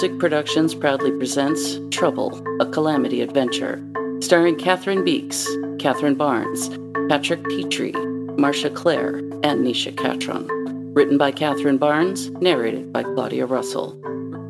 [0.00, 3.84] Music Productions proudly presents Trouble, a Calamity Adventure,
[4.20, 5.46] starring Catherine Beeks,
[5.78, 6.70] Catherine Barnes,
[7.10, 7.92] Patrick Petrie,
[8.38, 10.48] Marcia Clare, and Nisha Catron.
[10.94, 13.90] Written by Catherine Barnes, narrated by Claudia Russell.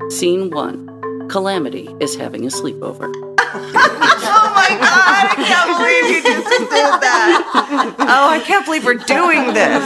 [0.08, 3.12] Scene 1 Calamity is having a sleepover.
[4.32, 7.94] Oh my god, I can't believe you just did that.
[7.98, 9.84] Oh, I can't believe we're doing this.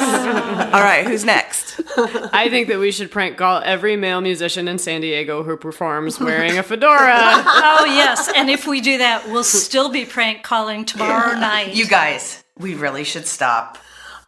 [0.75, 1.81] All right, who's next?
[2.33, 6.19] I think that we should prank call every male musician in San Diego who performs
[6.21, 7.43] wearing a fedora.
[7.77, 8.31] Oh, yes.
[8.35, 11.75] And if we do that, we'll still be prank calling tomorrow night.
[11.75, 13.79] You guys, we really should stop.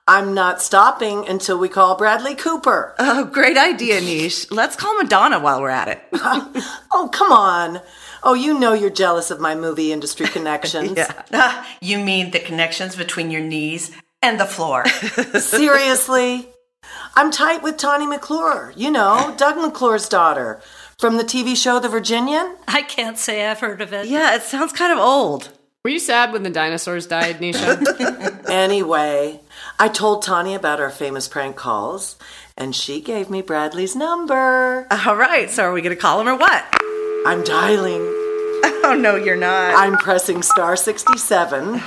[0.08, 2.94] I'm not stopping until we call Bradley Cooper.
[2.98, 4.50] Oh, great idea, Niche.
[4.52, 6.02] Let's call Madonna while we're at it.
[6.92, 7.80] Oh, come on.
[8.22, 10.98] Oh, you know you're jealous of my movie industry connections.
[11.32, 13.92] Ah, you mean the connections between your knees
[14.22, 14.86] and the floor?
[14.86, 16.48] Seriously?
[17.18, 18.72] I'm tight with Tawny McClure.
[18.76, 20.60] You know, Doug McClure's daughter.
[20.98, 22.56] From the TV show The Virginian?
[22.68, 24.06] I can't say I've heard of it.
[24.06, 25.50] yeah, it sounds kind of old.
[25.84, 28.32] Were you sad when the dinosaurs died, Nisha?
[28.50, 29.40] Anyway,
[29.78, 32.16] I told Tawny about our famous prank calls,
[32.56, 34.86] and she gave me Bradley's number.
[34.90, 36.64] All right, so are we going to call him or what?
[37.26, 38.00] I'm dialing.
[38.84, 39.74] Oh, no, you're not.
[39.74, 41.80] I'm pressing star 67,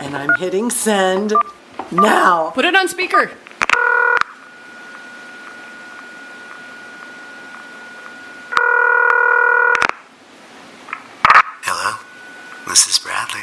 [0.00, 1.32] and I'm hitting send
[1.92, 2.50] now.
[2.50, 3.30] Put it on speaker.
[11.62, 11.98] Hello,
[12.66, 13.42] this is Bradley.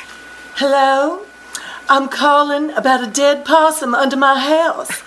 [0.58, 1.26] Hello?
[1.90, 5.04] I'm calling about a dead possum under my house.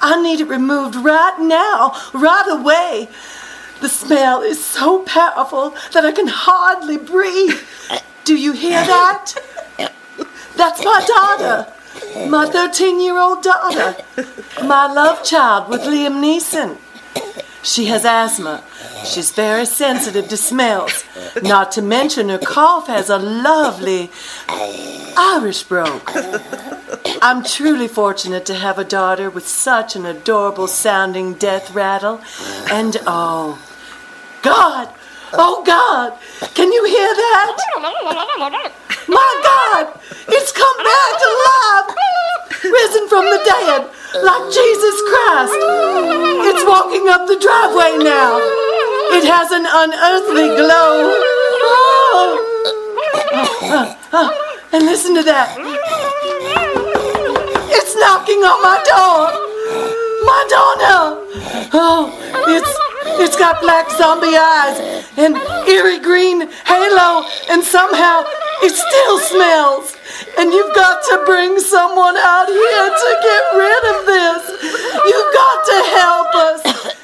[0.00, 3.08] I need it removed right now, right away.
[3.80, 7.60] The smell is so powerful that I can hardly breathe.
[8.24, 9.34] Do you hear that?
[10.56, 11.72] That's my daughter,
[12.28, 14.02] my 13 year old daughter,
[14.64, 16.76] my love child with Liam Neeson.
[17.68, 18.64] She has asthma.
[19.04, 21.04] She's very sensitive to smells.
[21.42, 24.10] Not to mention her cough has a lovely
[25.18, 26.10] Irish brogue.
[27.20, 32.22] I'm truly fortunate to have a daughter with such an adorable sounding death rattle.
[32.70, 33.58] And oh,
[34.40, 34.88] God!
[35.34, 36.14] Oh, God!
[36.54, 38.78] Can you hear that?
[39.08, 39.98] My God!
[40.28, 41.96] It's come back to life!
[42.62, 43.88] Risen from the dead,
[44.22, 45.56] like Jesus Christ!
[46.44, 48.36] It's walking up the driveway now!
[49.16, 51.16] It has an unearthly glow!
[51.64, 52.44] Oh.
[54.12, 54.30] Oh,
[54.72, 55.56] and listen to that!
[57.70, 59.32] It's knocking on my door!
[60.28, 61.16] Madonna!
[61.72, 62.12] Oh,
[62.48, 62.87] it's
[63.20, 64.78] it's got black zombie eyes
[65.16, 65.36] and
[65.68, 68.22] eerie green halo, and somehow
[68.62, 69.96] it still smells.
[70.38, 74.42] And you've got to bring someone out here to get rid of this.
[75.06, 76.60] You've got to help us.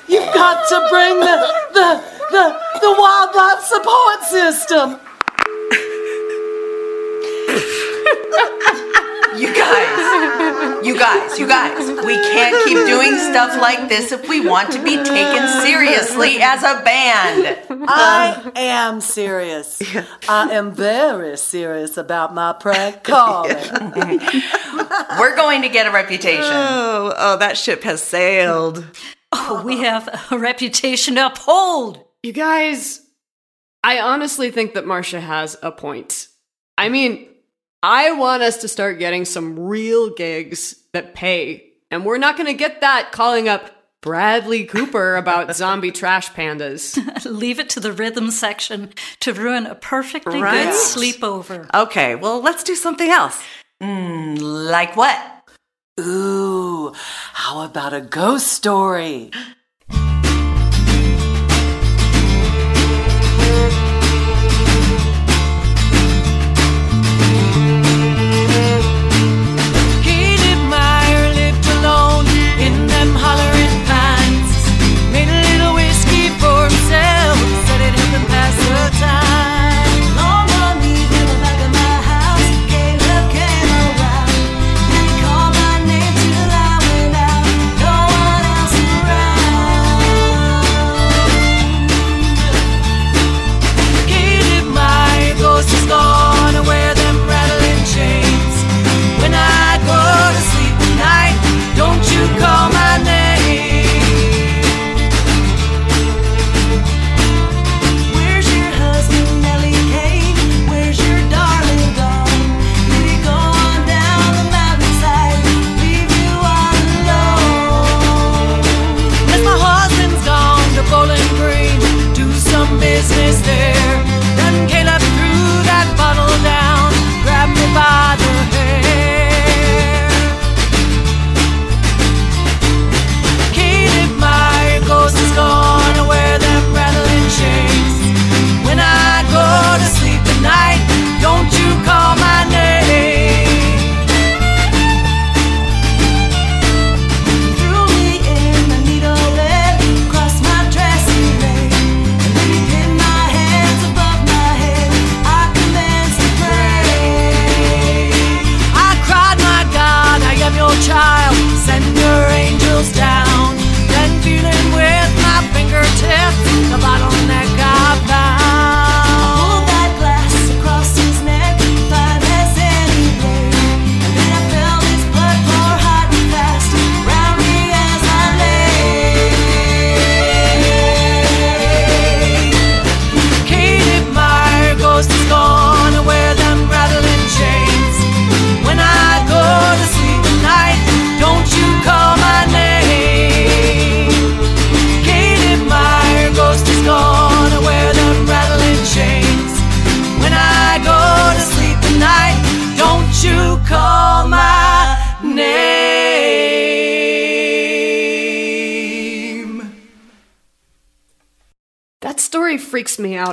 [0.08, 1.36] You've got to bring the
[1.74, 1.88] the
[2.30, 2.44] the,
[2.80, 5.00] the wildlife support system.
[9.34, 14.46] You guys, you guys, you guys, we can't keep doing stuff like this if we
[14.46, 17.84] want to be taken seriously as a band.
[17.88, 19.80] I am serious.
[20.28, 23.56] I am very serious about my prank calling.
[25.18, 26.42] We're going to get a reputation.
[26.42, 28.84] Oh, oh, that ship has sailed.
[29.32, 32.04] Oh, we have a reputation to uphold.
[32.22, 33.00] You guys,
[33.82, 36.28] I honestly think that Marcia has a point.
[36.78, 37.28] I mean,
[37.82, 41.73] I want us to start getting some real gigs that pay.
[41.94, 43.70] And we're not going to get that calling up
[44.02, 46.98] Bradley Cooper about zombie trash pandas.
[47.24, 48.90] Leave it to the rhythm section
[49.20, 50.64] to ruin a perfectly Right.
[50.64, 51.72] good sleepover.
[51.72, 53.40] Okay, well, let's do something else.
[53.80, 55.20] Hmm, like what?
[56.00, 56.92] Ooh,
[57.32, 59.30] how about a ghost story?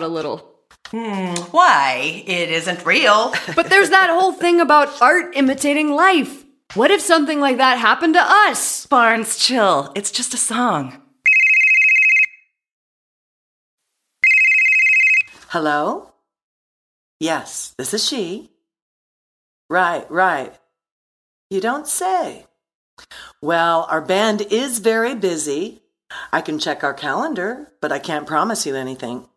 [0.02, 0.50] Out a little.
[0.88, 2.24] Hmm, Why?
[2.26, 3.34] It isn't real.
[3.56, 6.44] But there's that whole thing about art imitating life.
[6.74, 8.86] What if something like that happened to us?
[8.88, 9.92] Barnes, chill.
[9.96, 11.02] It's just a song.
[15.50, 16.14] Hello?
[17.20, 18.50] Yes, this is she.
[19.70, 20.54] Right, right.
[21.50, 22.46] You don't say.
[23.42, 25.82] Well, our band is very busy.
[26.32, 29.28] I can check our calendar, but I can't promise you anything.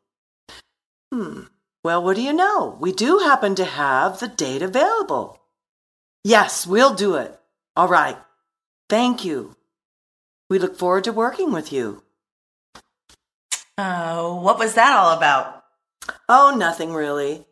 [1.15, 1.43] Hmm.
[1.85, 2.77] Well, what do you know?
[2.81, 5.39] We do happen to have the date available.
[6.25, 7.39] Yes, we'll do it.
[7.77, 8.17] All right.
[8.91, 9.55] Thank you.
[10.51, 12.03] We look forward to working with you.
[13.79, 15.63] Uh, what was that all about?
[16.29, 17.47] Oh, nothing really.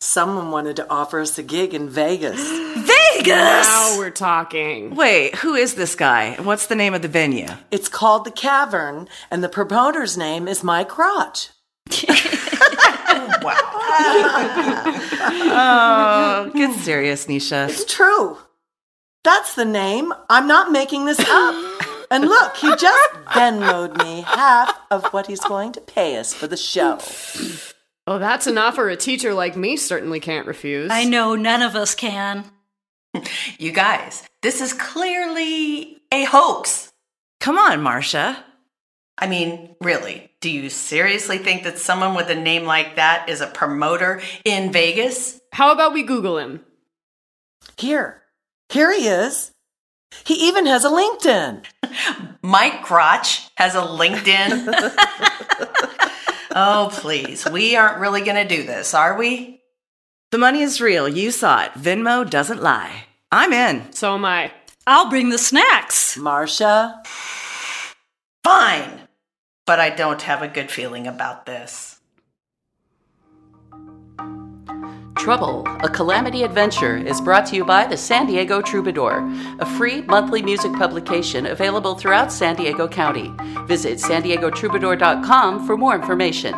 [0.00, 2.40] Someone wanted to offer us a gig in Vegas.
[2.76, 3.66] Vegas!
[3.66, 4.94] Now we're talking.
[4.94, 6.36] Wait, who is this guy?
[6.36, 7.48] And What's the name of the venue?
[7.72, 11.48] It's called The Cavern, and the promoter's name is Mike Crotch.
[15.54, 16.80] Oh, get hmm.
[16.80, 17.68] serious, Nisha.
[17.68, 18.38] It's true.
[19.24, 20.12] That's the name.
[20.30, 21.54] I'm not making this up.
[22.12, 26.46] And look, he just Venmoed me half of what he's going to pay us for
[26.46, 26.98] the show.
[28.06, 30.90] Oh, that's an offer a teacher like me certainly can't refuse.
[30.90, 32.44] I know none of us can.
[33.58, 36.92] You guys, this is clearly a hoax.
[37.40, 38.44] Come on, Marcia.
[39.16, 43.40] I mean, really, do you seriously think that someone with a name like that is
[43.40, 45.40] a promoter in Vegas?
[45.52, 46.60] How about we Google him?
[47.78, 48.22] Here.
[48.68, 49.52] Here he is.
[50.24, 51.64] He even has a LinkedIn.
[52.42, 54.92] Mike Crotch has a LinkedIn.
[56.56, 57.48] oh, please.
[57.48, 59.60] We aren't really going to do this, are we?
[60.32, 61.08] The money is real.
[61.08, 61.72] You saw it.
[61.74, 63.04] Venmo doesn't lie.
[63.30, 63.92] I'm in.
[63.92, 64.50] So am I.
[64.88, 66.16] I'll bring the snacks.
[66.16, 67.00] Marcia,
[68.42, 69.01] Fine.
[69.66, 72.00] But I don't have a good feeling about this.
[75.16, 79.22] Trouble, a calamity adventure, is brought to you by the San Diego Troubadour,
[79.60, 83.32] a free monthly music publication available throughout San Diego County.
[83.66, 86.54] Visit san troubadour.com for more information.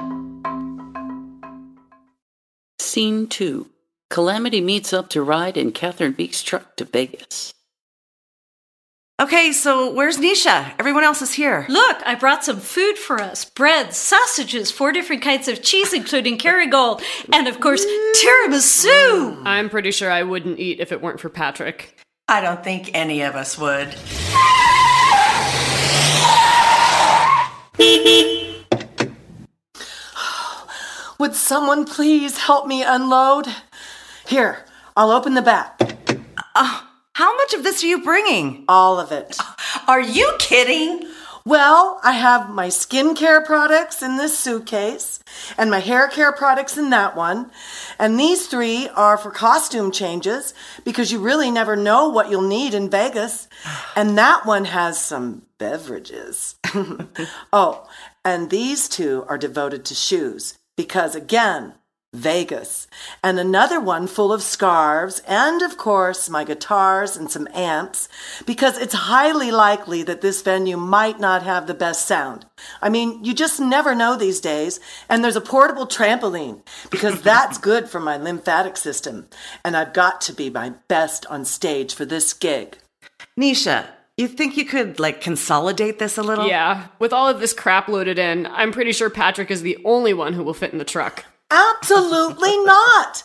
[2.79, 3.69] Scene 2
[4.09, 7.53] Calamity meets up to ride in Catherine Beek's truck to Vegas.
[9.23, 10.73] Okay, so where's Nisha?
[10.77, 11.67] Everyone else is here.
[11.69, 16.37] Look, I brought some food for us bread, sausages, four different kinds of cheese, including
[16.37, 17.01] Kerrygold,
[17.33, 19.41] and of course, tiramisu.
[19.45, 21.97] I'm pretty sure I wouldn't eat if it weren't for Patrick.
[22.27, 23.95] I don't think any of us would.
[31.21, 33.47] would someone please help me unload?
[34.27, 34.65] Here,
[34.97, 35.79] I'll open the back.
[36.57, 36.81] Uh,
[37.15, 38.65] How much of this are you bringing?
[38.67, 39.37] All of it.
[39.39, 39.55] Uh,
[39.87, 41.09] are you kidding?
[41.47, 45.21] Well, I have my skincare products in this suitcase,
[45.57, 47.53] and my hair care products in that one.
[48.01, 50.55] And these three are for costume changes
[50.85, 53.47] because you really never know what you'll need in Vegas.
[53.95, 56.57] And that one has some beverages.
[57.53, 57.87] oh,
[58.25, 61.75] and these two are devoted to shoes because, again,
[62.15, 62.87] Vegas.
[63.23, 68.09] And another one full of scarves and, of course, my guitars and some amps
[68.47, 72.47] because it's highly likely that this venue might not have the best sound.
[72.81, 74.79] I mean, you just never know these days.
[75.09, 79.27] And there's a portable trampoline because that's good for my lymphatic system.
[79.65, 82.79] And I've got to be my best on stage for this gig.
[83.39, 86.47] Nisha, you think you could, like, consolidate this a little?
[86.47, 90.15] Yeah, with all of this crap loaded in, I'm pretty sure Patrick is the only
[90.15, 91.25] one who will fit in the truck.
[91.55, 93.23] Absolutely not.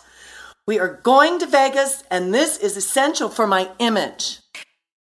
[0.64, 4.38] We are going to Vegas, and this is essential for my image.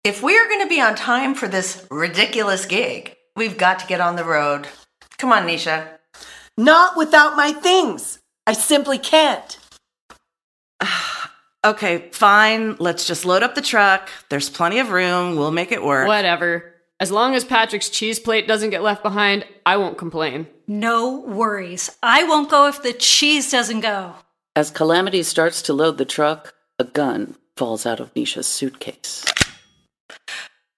[0.04, 3.88] If we are going to be on time for this ridiculous gig, we've got to
[3.88, 4.68] get on the road.
[5.18, 5.88] Come on, Nisha.
[6.58, 8.20] Not without my things.
[8.46, 9.58] I simply can't.
[11.66, 12.78] Okay, fine.
[12.80, 14.10] Let's just load up the truck.
[14.30, 15.36] There's plenty of room.
[15.36, 16.08] We'll make it work.
[16.08, 16.77] Whatever.
[17.00, 20.48] As long as Patrick's cheese plate doesn't get left behind, I won't complain.
[20.68, 21.96] No worries.
[22.02, 24.16] I won't go if the cheese doesn't go.
[24.56, 29.24] As Calamity starts to load the truck, a gun falls out of Nisha's suitcase.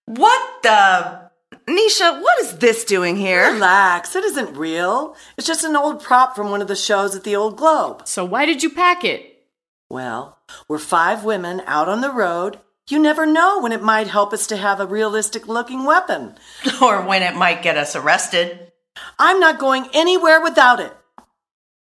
[0.05, 1.29] What the?
[1.69, 3.53] Nisha, what is this doing here?
[3.53, 5.15] Relax, it isn't real.
[5.37, 8.07] It's just an old prop from one of the shows at the Old Globe.
[8.07, 9.45] So why did you pack it?
[9.89, 12.59] Well, we're five women out on the road.
[12.89, 16.35] You never know when it might help us to have a realistic looking weapon.
[16.81, 18.71] Or when it might get us arrested.
[19.17, 20.91] I'm not going anywhere without it.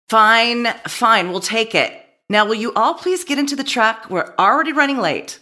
[0.10, 1.30] Fine, fine.
[1.32, 1.92] We'll take it.
[2.30, 4.10] Now, will you all please get into the truck?
[4.10, 5.40] We're already running late.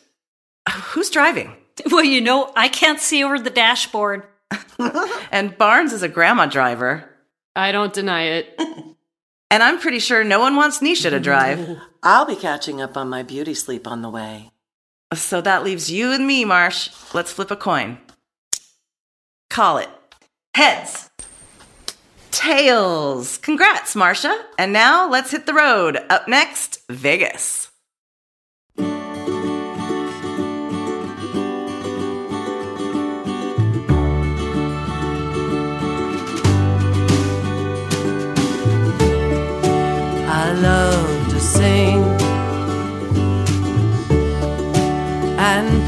[0.69, 1.55] Who's driving?
[1.89, 4.23] Well, you know, I can't see over the dashboard.
[5.31, 7.09] And Barnes is a grandma driver.
[7.55, 8.59] I don't deny it.
[9.49, 11.77] And I'm pretty sure no one wants Nisha to drive.
[12.03, 14.50] I'll be catching up on my beauty sleep on the way.
[15.13, 16.89] So that leaves you and me, Marsh.
[17.13, 17.97] Let's flip a coin.
[19.49, 19.89] Call it.
[20.55, 21.09] Heads.
[22.31, 23.37] Tails.
[23.37, 24.45] Congrats, Marcia.
[24.57, 25.97] And now let's hit the road.
[26.09, 27.70] Up next, Vegas.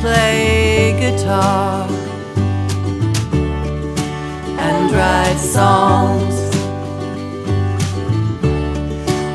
[0.04, 1.88] Play guitar
[4.66, 6.36] and write songs.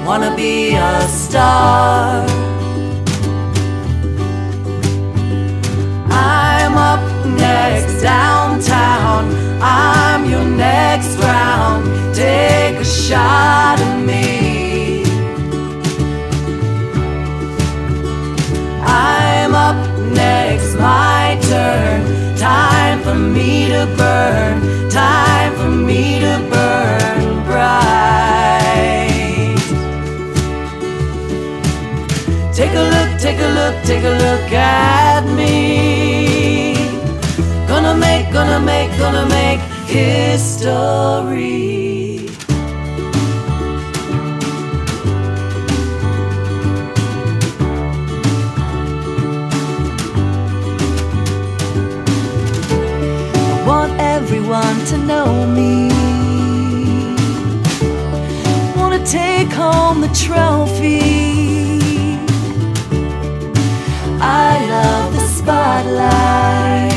[0.06, 2.26] Wanna be a star.
[6.10, 9.22] I'm up next downtown.
[9.62, 11.80] I'm your next round.
[12.14, 14.37] Take a shot at me.
[21.48, 22.36] Turn.
[22.36, 24.60] Time for me to burn.
[24.90, 28.68] Time for me to burn bright.
[32.52, 36.74] Take a look, take a look, take a look at me.
[37.66, 42.07] Gonna make, gonna make, gonna make history.
[54.58, 55.88] Everyone to know me.
[58.76, 61.00] Wanna take home the trophy.
[64.20, 66.90] I love the spotlight.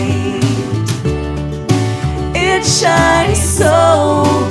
[2.36, 4.50] It shines so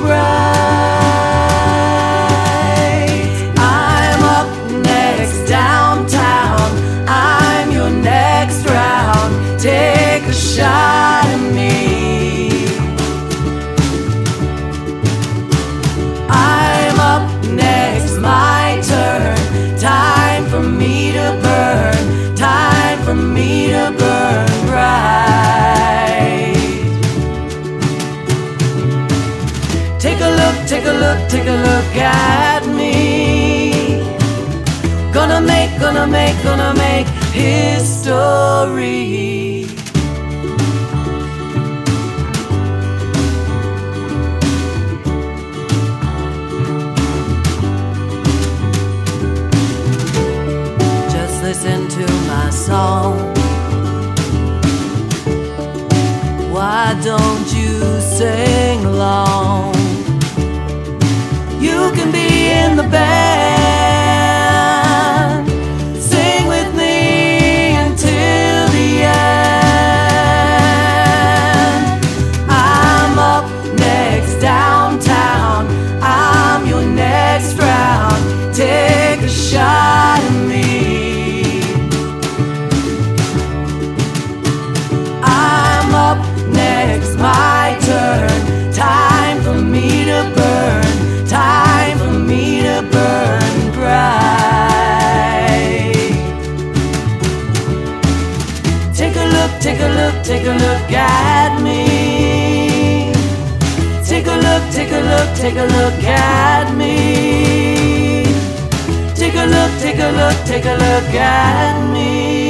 [32.03, 34.03] at me.
[35.13, 39.01] Gonna make, gonna make, gonna make history.
[51.11, 53.17] Just listen to my song.
[56.53, 59.70] Why don't you sing along?
[62.83, 63.20] The band.
[105.41, 108.25] Take a look, take a look at me.
[109.15, 112.41] Take a look, take a look, take a look at me.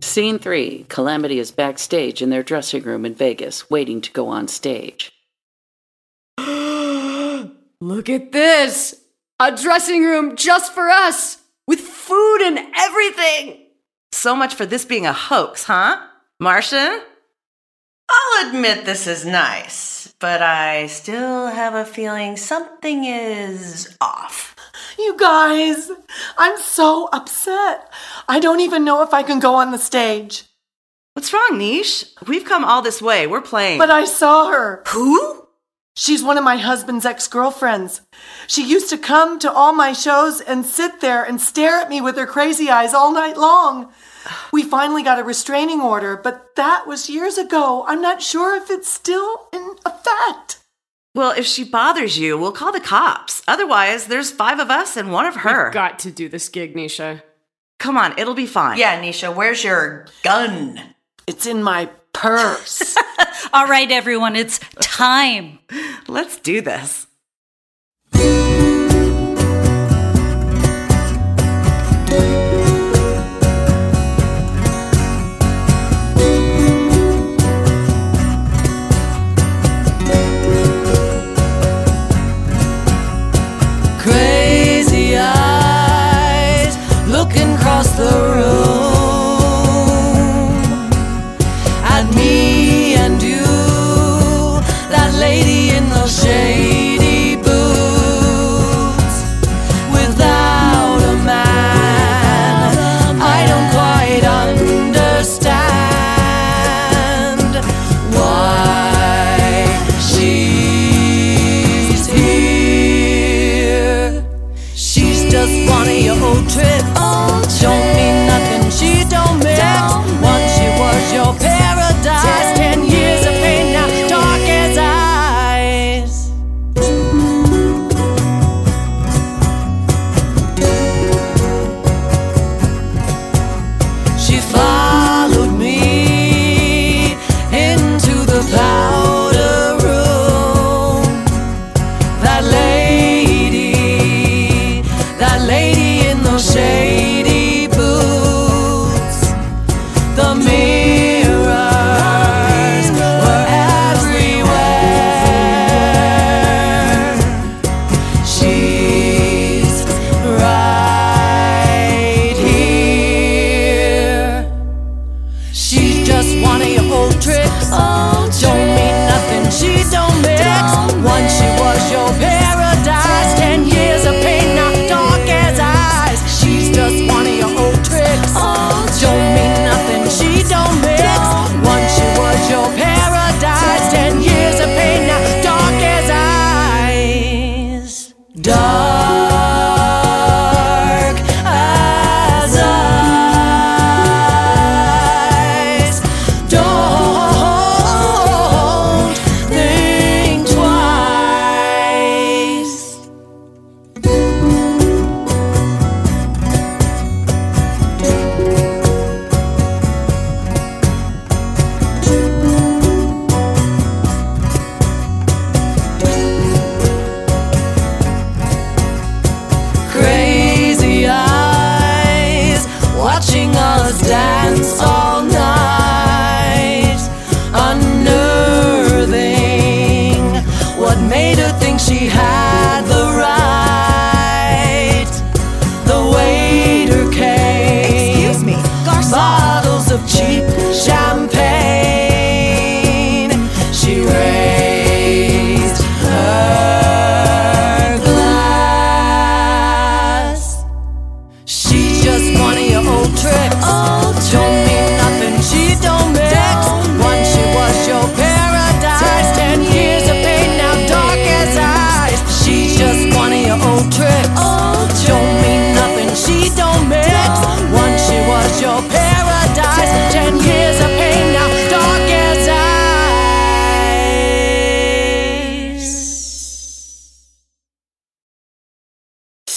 [0.00, 4.48] Scene 3 Calamity is backstage in their dressing room in Vegas, waiting to go on
[4.48, 5.12] stage.
[7.80, 8.94] Look at this!
[9.38, 11.38] A dressing room just for us!
[11.66, 13.66] With food and everything!
[14.12, 16.00] So much for this being a hoax, huh?
[16.40, 17.04] Marcia?
[18.08, 24.56] I'll admit this is nice, but I still have a feeling something is off.
[24.98, 25.90] You guys,
[26.36, 27.92] I'm so upset.
[28.28, 30.44] I don't even know if I can go on the stage.
[31.14, 32.06] What's wrong, Niche?
[32.26, 33.26] We've come all this way.
[33.26, 33.78] We're playing.
[33.78, 34.82] But I saw her.
[34.88, 35.46] Who?
[35.96, 38.02] She's one of my husband's ex girlfriends.
[38.46, 42.00] She used to come to all my shows and sit there and stare at me
[42.00, 43.92] with her crazy eyes all night long.
[44.52, 47.84] We finally got a restraining order, but that was years ago.
[47.86, 50.58] I'm not sure if it's still in effect.
[51.14, 53.42] well, if she bothers you, we'll call the cops.
[53.48, 55.64] Otherwise, there's five of us and one of her.
[55.64, 57.22] We've got to do this gig, Nisha.
[57.80, 58.78] Come on, it'll be fine.
[58.78, 60.80] Yeah, Nisha, where's your gun?
[61.26, 62.96] It's in my purse.
[63.52, 65.58] All right, everyone, it's time.
[66.06, 67.07] Let's do this.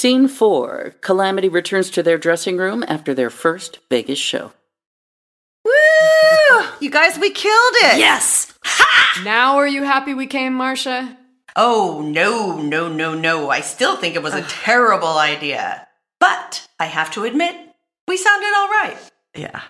[0.01, 4.51] Scene 4 Calamity returns to their dressing room after their first Vegas show.
[5.63, 6.63] Woo!
[6.79, 7.99] You guys, we killed it.
[7.99, 8.51] Yes!
[9.23, 11.15] Now are you happy we came, Marcia?
[11.55, 13.51] Oh, no, no, no, no.
[13.51, 15.87] I still think it was a terrible idea.
[16.19, 17.55] But I have to admit,
[18.07, 18.97] we sounded all right.
[19.35, 19.61] Yeah.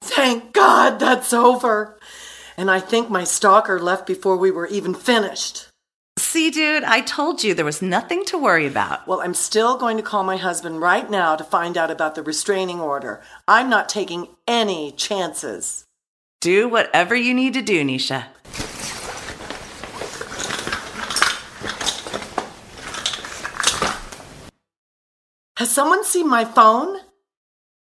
[0.00, 2.00] Thank God that's over.
[2.56, 5.69] And I think my stalker left before we were even finished.
[6.32, 9.08] See, dude, I told you there was nothing to worry about.
[9.08, 12.22] Well, I'm still going to call my husband right now to find out about the
[12.22, 13.20] restraining order.
[13.48, 15.86] I'm not taking any chances.
[16.40, 18.26] Do whatever you need to do, Nisha.
[25.56, 26.98] Has someone seen my phone?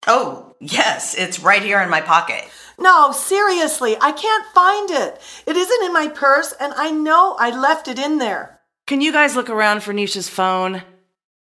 [0.06, 2.48] Oh, yes, it's right here in my pocket.
[2.80, 5.20] No, seriously, I can't find it.
[5.46, 8.60] It isn't in my purse, and I know I left it in there.
[8.86, 10.82] Can you guys look around for Nisha's phone?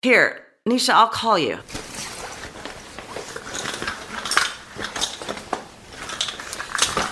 [0.01, 1.57] Here, Nisha, I'll call you.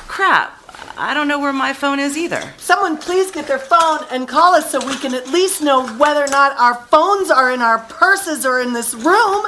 [0.07, 0.59] Crap.
[0.95, 2.53] I don't know where my phone is either.
[2.57, 6.23] Someone please get their phone and call us so we can at least know whether
[6.23, 9.47] or not our phones are in our purses or in this room.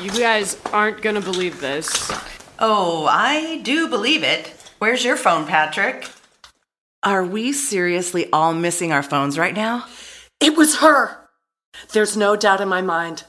[0.00, 2.10] You guys aren't gonna believe this.
[2.62, 4.52] Oh, I do believe it.
[4.78, 6.06] Where's your phone, Patrick?
[7.02, 9.86] Are we seriously all missing our phones right now?
[10.40, 11.16] It was her.
[11.92, 13.24] There's no doubt in my mind.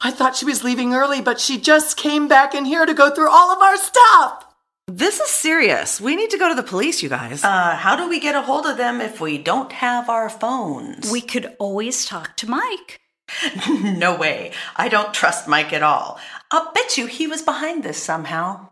[0.00, 3.10] I thought she was leaving early, but she just came back in here to go
[3.10, 4.46] through all of our stuff.
[4.88, 6.00] This is serious.
[6.00, 7.44] We need to go to the police, you guys.
[7.44, 11.12] Uh, how do we get a hold of them if we don't have our phones?
[11.12, 13.00] We could always talk to Mike.
[13.82, 14.52] no way.
[14.76, 16.18] I don't trust Mike at all.
[16.52, 18.68] I'll bet you he was behind this somehow.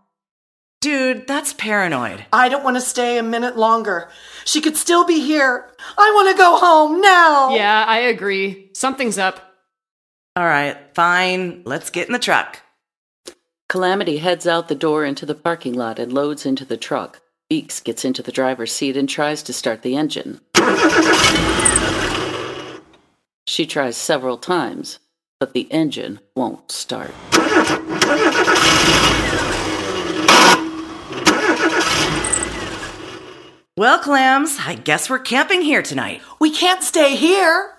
[0.83, 2.25] Dude, that's paranoid.
[2.33, 4.11] I don't want to stay a minute longer.
[4.45, 5.71] She could still be here.
[5.99, 7.55] I want to go home now.
[7.55, 8.71] Yeah, I agree.
[8.75, 9.55] Something's up.
[10.37, 11.63] All right, fine.
[11.65, 12.61] Let's get in the truck.
[13.69, 17.21] Calamity heads out the door into the parking lot and loads into the truck.
[17.49, 20.41] Beeks gets into the driver's seat and tries to start the engine.
[23.47, 24.99] She tries several times,
[25.41, 27.11] but the engine won't start.
[33.77, 36.21] Well, Clams, I guess we're camping here tonight.
[36.39, 37.73] We can't stay here.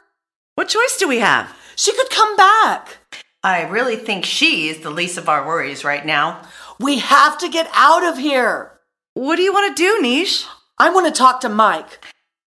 [0.55, 1.55] What choice do we have?
[1.75, 2.97] She could come back.
[3.43, 6.41] I really think she is the least of our worries right now.
[6.79, 8.71] We have to get out of here.
[9.13, 10.47] What do you want to do, Niche?
[10.79, 12.03] I want to talk to Mike.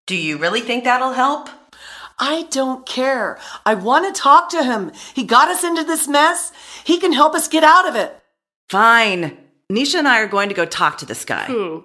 [0.08, 1.48] Do you really think that'll help?
[2.18, 3.38] I don't care.
[3.66, 4.92] I want to talk to him.
[5.14, 6.52] He got us into this mess.
[6.84, 8.16] He can help us get out of it.
[8.68, 9.36] Fine.
[9.70, 11.44] Nisha and I are going to go talk to this guy.
[11.44, 11.84] Who?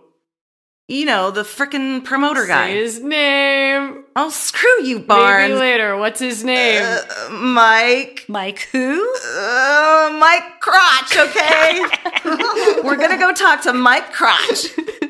[0.87, 2.71] You know, the frickin' promoter guy.
[2.71, 4.05] His name.
[4.15, 5.95] Oh, screw you, Maybe later.
[5.97, 6.81] What's his name?
[6.83, 8.25] Uh, Mike.
[8.27, 8.99] Mike who?
[9.37, 11.85] Uh, Mike Crotch, okay?
[12.83, 14.65] We're gonna go talk to Mike Crotch.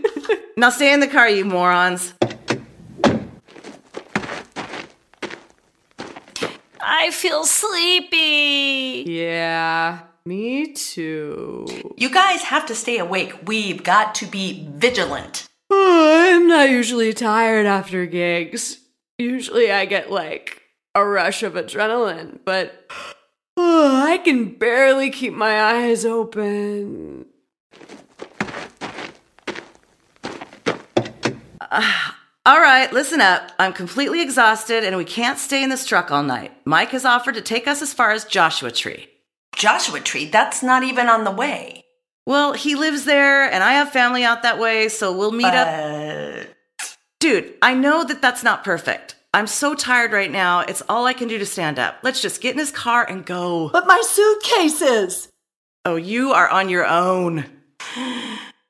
[0.57, 2.13] now stay in the car, you morons.
[6.91, 9.05] I feel sleepy.
[9.07, 11.67] yeah, me too.
[11.95, 13.47] You guys have to stay awake.
[13.47, 15.47] We've got to be vigilant.
[15.71, 18.79] Uh, I'm not usually tired after gigs.
[19.19, 20.63] Usually I get like
[20.95, 22.89] a rush of adrenaline, but
[23.55, 27.27] uh, I can barely keep my eyes open.
[31.71, 32.11] Uh,
[32.49, 33.51] All right, listen up.
[33.59, 36.51] I'm completely exhausted and we can't stay in this truck all night.
[36.65, 39.07] Mike has offered to take us as far as Joshua Tree.
[39.55, 41.85] Joshua Tree, that's not even on the way.
[42.25, 46.47] Well, he lives there and I have family out that way, so we'll meet up.
[47.19, 49.15] Dude, I know that that's not perfect.
[49.31, 50.61] I'm so tired right now.
[50.61, 51.97] It's all I can do to stand up.
[52.01, 53.69] Let's just get in his car and go.
[53.69, 55.27] But my suitcases.
[55.85, 57.45] Oh, you are on your own.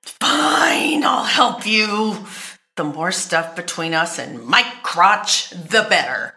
[0.04, 2.26] fine, I'll help you.
[2.80, 6.34] The more stuff between us and Mike Crotch, the better.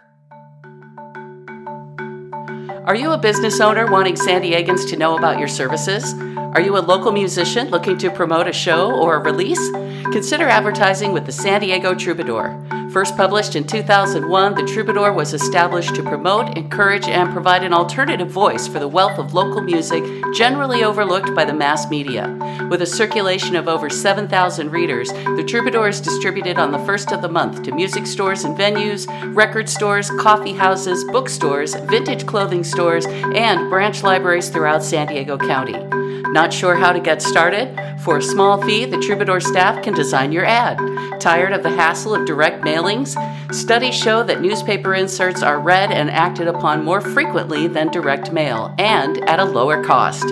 [2.85, 6.15] Are you a business owner wanting San Diegans to know about your services?
[6.15, 9.71] Are you a local musician looking to promote a show or a release?
[10.11, 12.82] Consider advertising with the San Diego Troubadour.
[12.93, 18.29] First published in 2001, the Troubadour was established to promote, encourage, and provide an alternative
[18.29, 22.29] voice for the wealth of local music generally overlooked by the mass media.
[22.69, 27.23] With a circulation of over 7,000 readers, the Troubadour is distributed on the first of
[27.23, 33.07] the month to music stores and venues, record stores, coffee houses, bookstores, vintage clothing stores,
[33.07, 36.02] and branch libraries throughout San Diego County.
[36.29, 37.79] Not sure how to get started?
[38.03, 40.79] For a small fee, the Troubadour staff can design your ad.
[41.21, 43.17] Tired of the hassle of direct mailings?
[43.55, 48.75] Studies show that newspaper inserts are read and acted upon more frequently than direct mail,
[48.79, 50.25] and at a lower cost.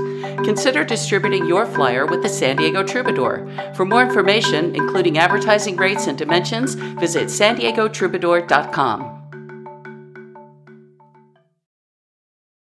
[0.45, 3.47] Consider distributing your flyer with the San Diego Troubadour.
[3.75, 7.57] For more information, including advertising rates and dimensions, visit san.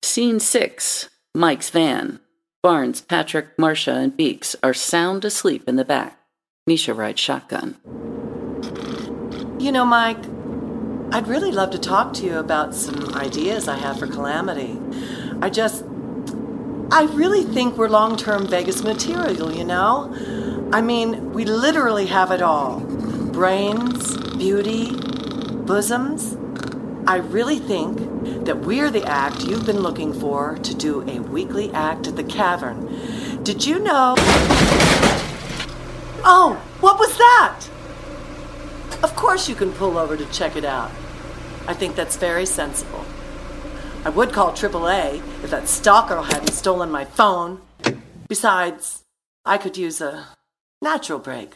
[0.04, 2.20] Scene 6 Mike's van.
[2.62, 6.20] Barnes, Patrick, Marcia, and Beeks are sound asleep in the back.
[6.70, 7.78] Nisha rides shotgun.
[9.58, 10.18] You know, Mike,
[11.14, 14.78] I'd really love to talk to you about some ideas I have for Calamity.
[15.42, 15.86] I just.
[16.92, 20.14] I really think we're long term Vegas material, you know?
[20.74, 24.92] I mean, we literally have it all brains, beauty,
[25.66, 26.36] bosoms.
[27.08, 28.00] I really think
[28.50, 32.24] that we're the act you've been looking for to do a weekly act at the
[32.24, 32.84] cavern.
[33.44, 34.16] Did you know?
[36.26, 37.60] Oh, what was that?
[39.04, 40.90] Of course, you can pull over to check it out.
[41.68, 43.06] I think that's very sensible.
[44.04, 47.62] I would call AAA if that stalker hadn't stolen my phone.
[48.28, 49.04] Besides,
[49.46, 50.26] I could use a
[50.82, 51.54] natural break.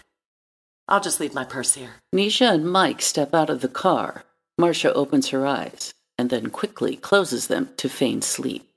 [0.87, 1.95] I'll just leave my purse here.
[2.13, 4.25] Nisha and Mike step out of the car.
[4.59, 8.69] Marcia opens her eyes and then quickly closes them to feign sleep.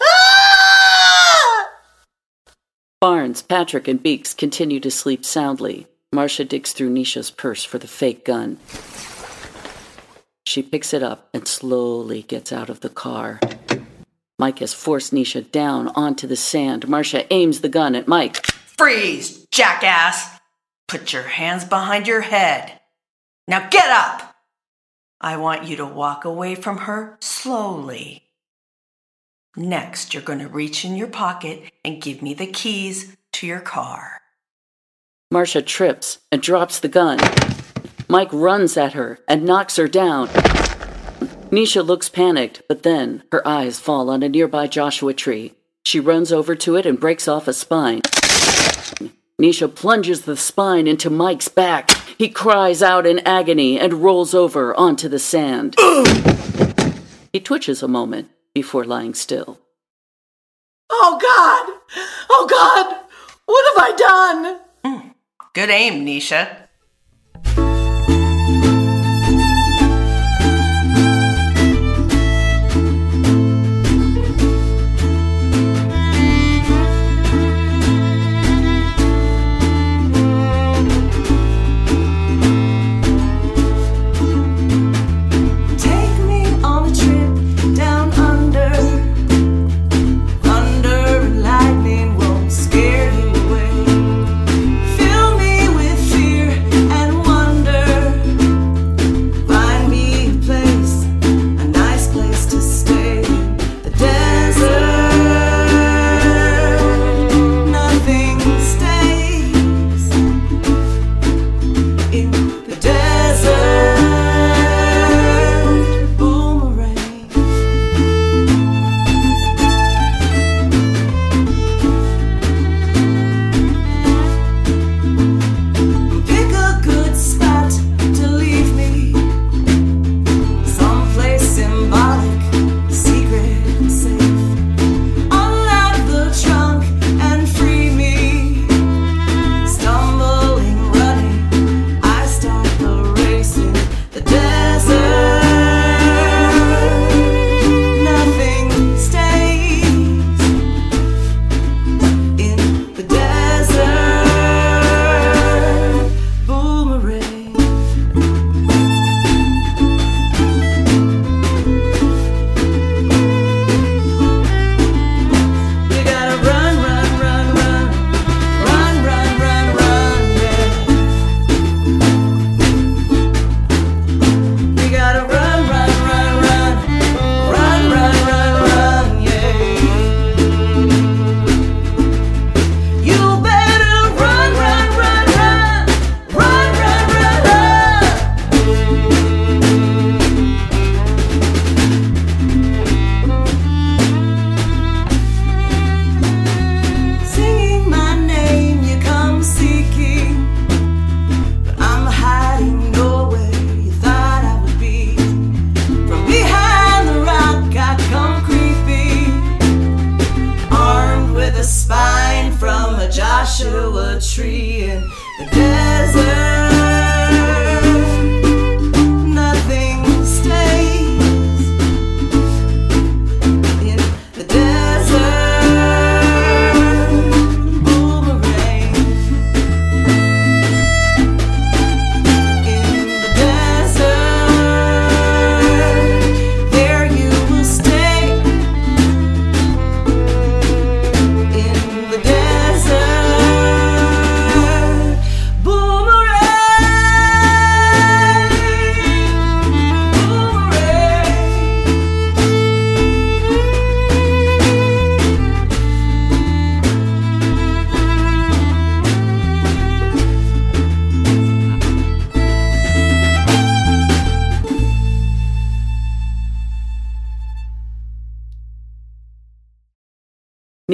[0.00, 1.68] Ah!
[3.00, 5.86] Barnes, Patrick, and Beeks continue to sleep soundly.
[6.12, 8.58] Marcia digs through Nisha's purse for the fake gun.
[10.44, 13.40] She picks it up and slowly gets out of the car.
[14.38, 16.88] Mike has forced Nisha down onto the sand.
[16.88, 18.44] Marcia aims the gun at Mike.
[18.46, 20.40] Freeze, jackass!
[20.88, 22.80] Put your hands behind your head.
[23.46, 24.31] Now get up!
[25.24, 28.24] I want you to walk away from her slowly.
[29.56, 33.60] Next, you're going to reach in your pocket and give me the keys to your
[33.60, 34.20] car.
[35.30, 37.20] Marcia trips and drops the gun.
[38.08, 40.26] Mike runs at her and knocks her down.
[41.50, 45.54] Nisha looks panicked, but then her eyes fall on a nearby Joshua tree.
[45.84, 48.00] She runs over to it and breaks off a spine.
[49.40, 51.90] Nisha plunges the spine into Mike's back.
[52.22, 55.74] He cries out in agony and rolls over onto the sand.
[57.32, 59.58] he twitches a moment before lying still.
[60.88, 61.80] Oh God!
[62.30, 63.00] Oh God!
[63.46, 64.60] What have I done?
[64.84, 65.08] Hmm.
[65.52, 66.68] Good aim, Nisha.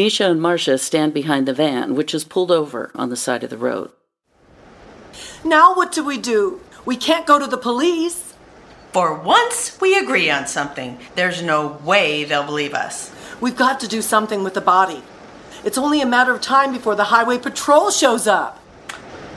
[0.08, 3.50] Nisha and Marcia stand behind the van, which is pulled over on the side of
[3.50, 3.90] the road.
[5.44, 6.62] Now what do we do?
[6.86, 8.32] We can't go to the police.
[8.94, 10.98] For once, we agree on something.
[11.14, 13.14] There's no way they'll believe us.
[13.38, 15.02] We've got to do something with the body.
[15.62, 18.62] It's only a matter of time before the highway patrol shows up.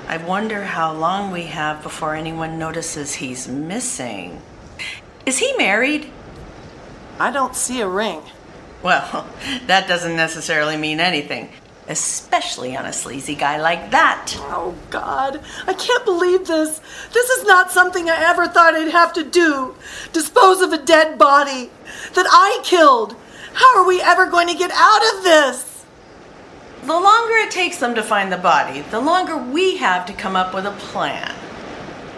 [0.07, 4.41] I wonder how long we have before anyone notices he's missing.
[5.25, 6.10] Is he married?
[7.19, 8.21] I don't see a ring.
[8.84, 9.28] Well,
[9.67, 11.50] that doesn't necessarily mean anything.
[11.88, 14.34] especially on a sleazy guy like that.
[14.38, 15.41] Oh, God.
[15.67, 16.80] I can't believe this.
[17.12, 19.76] This is not something I ever thought I'd have to do.
[20.13, 21.70] Dispose of a dead body
[22.13, 23.15] that I killed.
[23.54, 25.86] How are we ever going to get out of this?
[26.84, 30.36] The longer it takes them to find the body, the longer we have to come
[30.36, 31.36] up with a plan.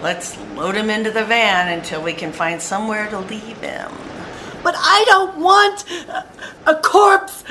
[0.01, 3.91] Let's load him into the van until we can find somewhere to leave him.
[4.63, 5.85] But I don't want
[6.65, 7.43] a, corpse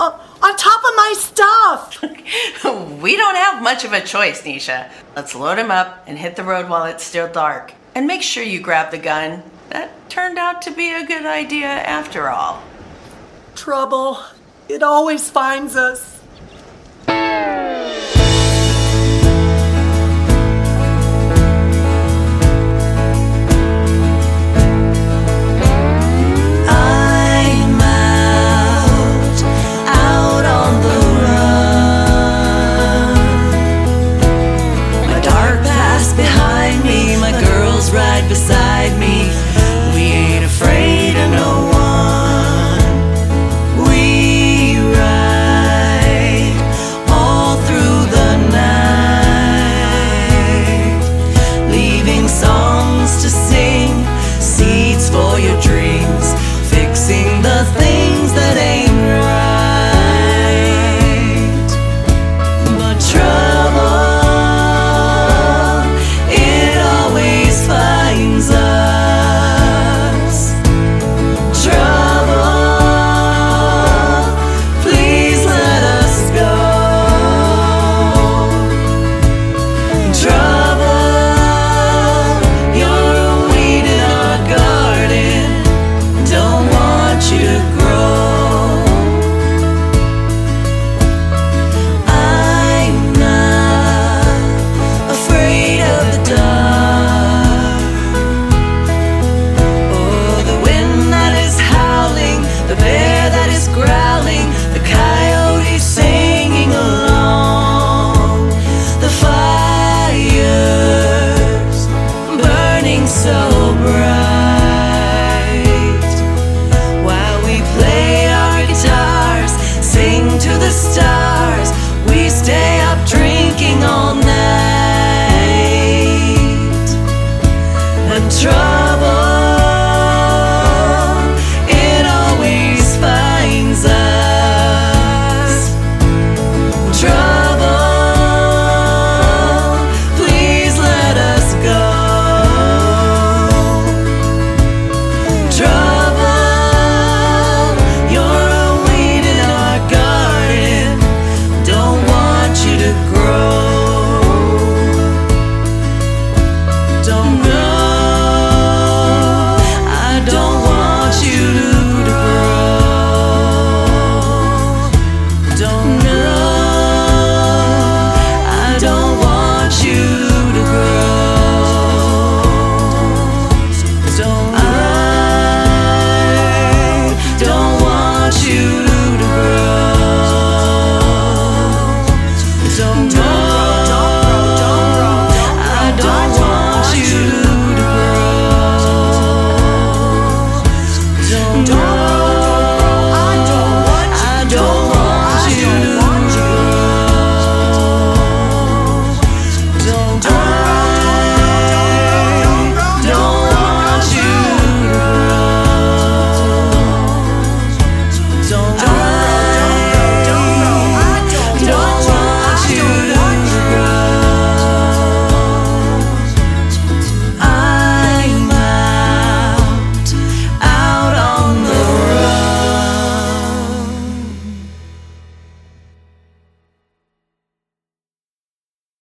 [0.00, 2.02] uh, on top of my stuff.
[3.02, 4.90] we don't have much of a choice, Nisha.
[5.14, 7.72] Let's load him up and hit the road while it's still dark.
[7.94, 9.42] And make sure you grab the gun.
[9.70, 12.62] That turned out to be a good idea after all.
[13.54, 14.22] Trouble.
[14.68, 16.20] It always finds us.